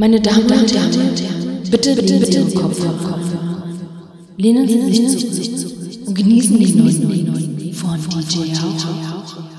Meine 0.00 0.18
Damen 0.18 0.50
und 0.50 0.74
Herren, 0.74 0.90
bitte, 1.70 1.94
bitte, 1.94 2.20
bitte 2.20 2.38
Ihren 2.38 2.54
Kopf 2.54 2.80
auf. 2.86 3.20
Lehnen 4.38 4.66
Sie 4.66 4.92
sich 4.96 5.56
zurück 5.58 6.06
und 6.06 6.14
genießen 6.14 6.58
den 6.58 6.78
neuen 6.78 7.74
von 7.74 8.24
DJ 8.26 8.54
Hauch. 8.56 9.49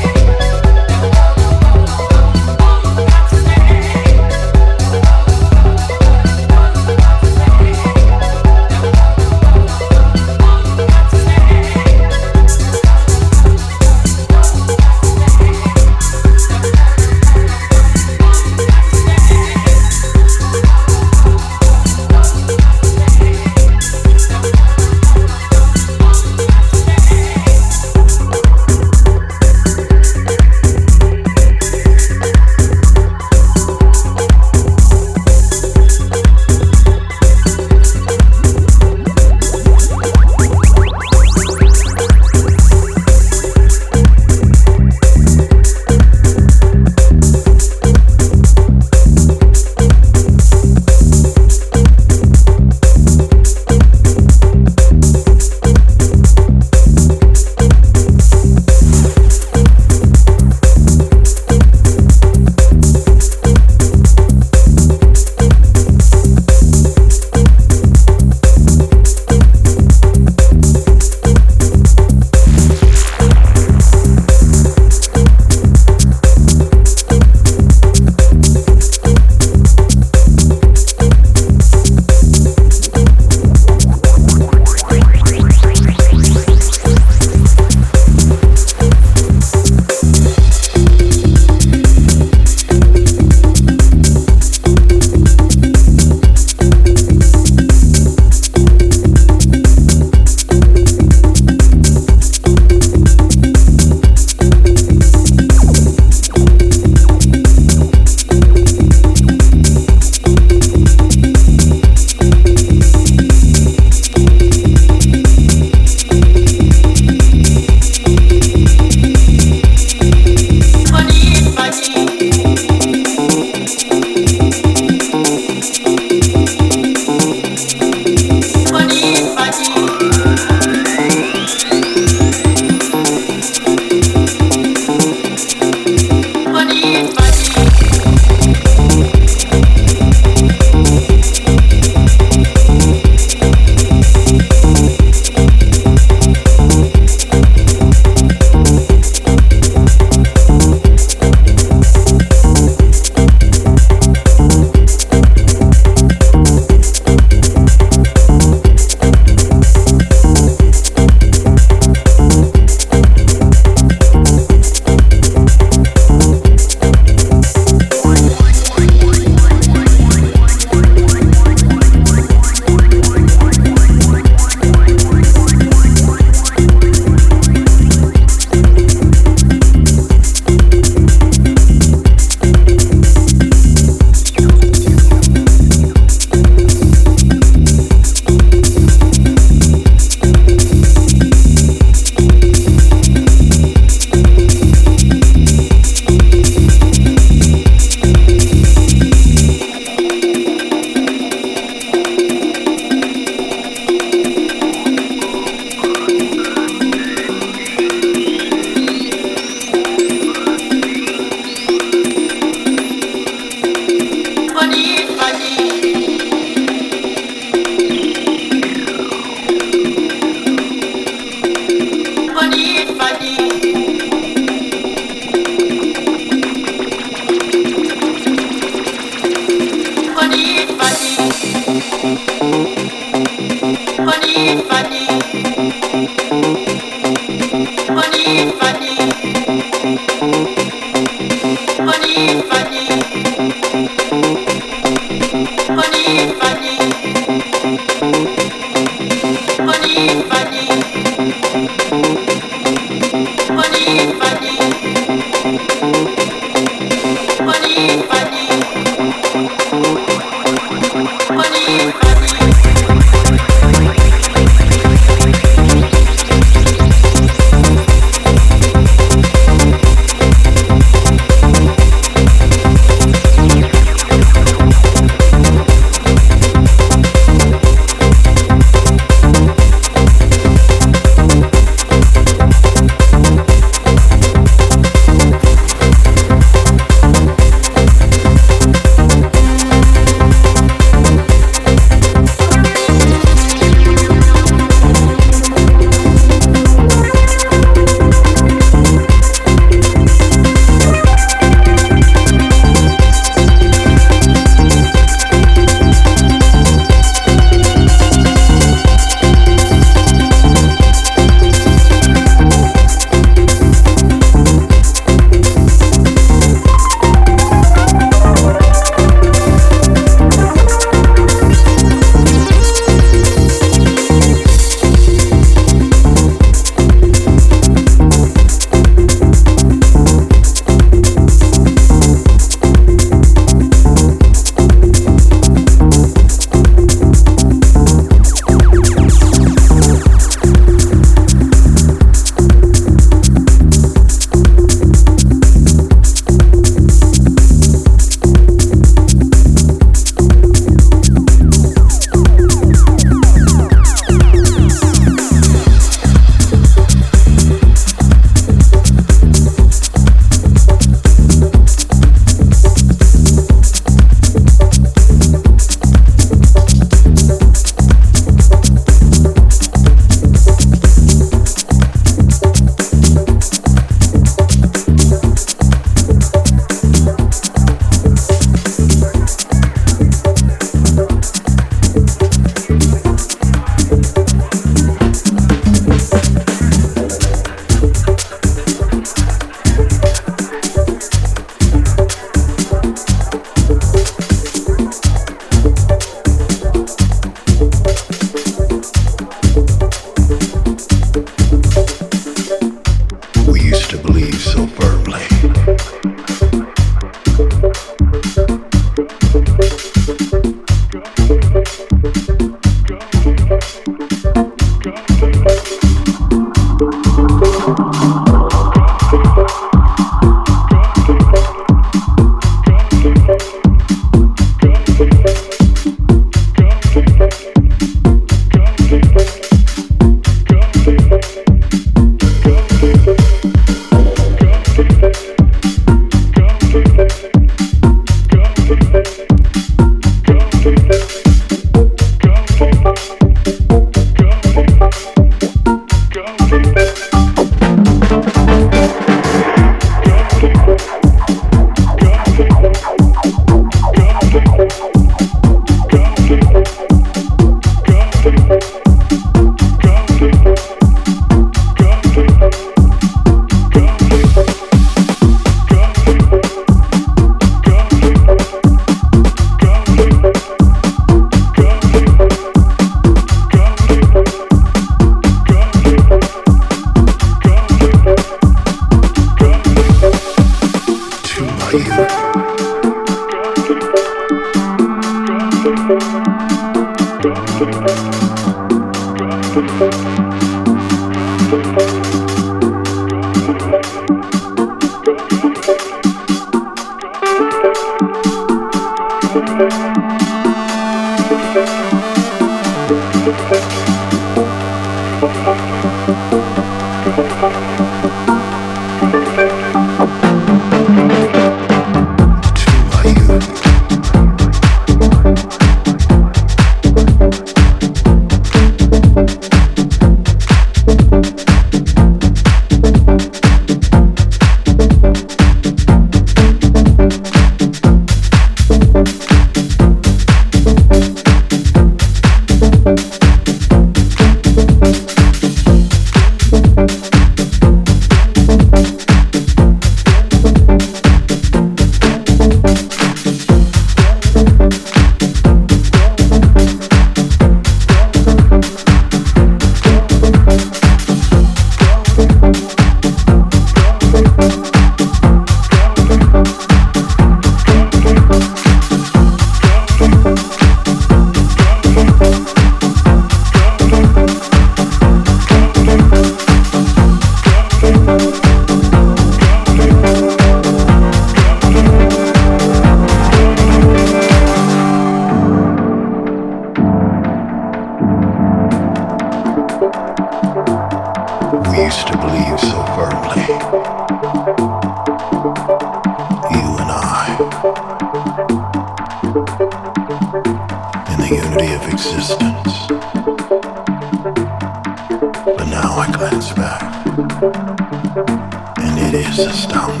Hope 599.47 600.00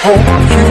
hope 0.00 0.22
you 0.54 0.66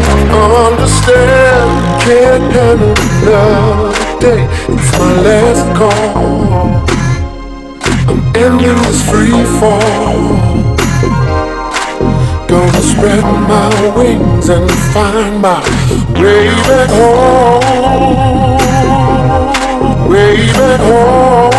understand. 0.68 1.70
Can't 2.02 2.52
handle 2.54 2.96
another 2.96 3.92
day. 4.24 4.42
It's 4.72 4.92
my 4.98 5.12
last 5.28 5.68
call. 5.76 6.88
I'm 8.08 8.20
ending 8.36 8.80
this 8.88 9.02
free 9.10 9.44
fall. 9.60 10.20
Gonna 12.48 12.82
spread 12.82 13.26
my 13.52 13.70
wings 13.98 14.48
and 14.50 14.72
find 14.94 15.42
my 15.42 15.60
way 16.22 16.48
back 16.68 16.90
home. 16.90 17.62
Way 20.10 20.38
back 20.58 20.80
home. 20.80 21.52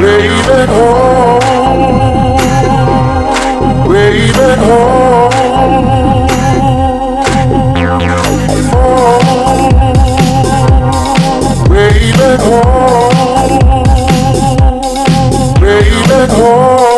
Way 0.00 0.28
back 0.46 0.68
home. 0.68 1.42
Way 3.90 4.32
back 4.32 4.58
home. 4.58 4.95
Home. 12.40 13.16
Back 15.60 16.30
home. 16.30 16.76
Oh. 16.78 16.95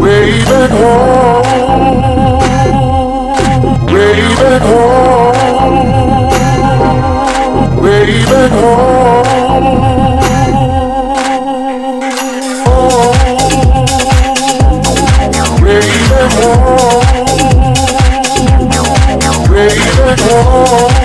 Way 0.00 0.44
back 0.44 0.70
home. 0.70 1.42
Way 3.92 4.20
back 4.38 4.62
home. 4.62 5.34
Way 7.82 8.24
back 8.24 8.52
home. 8.52 9.18
Way 19.50 20.97